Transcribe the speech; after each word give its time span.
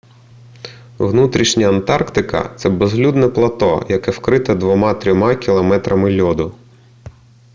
внутрішня 0.99 1.69
антарктика 1.69 2.53
це 2.57 2.69
безлюдне 2.69 3.27
плато 3.29 3.85
яке 3.89 4.11
вкрите 4.11 4.53
2-3 4.53 5.37
км 5.43 6.21
льоду 6.25 6.55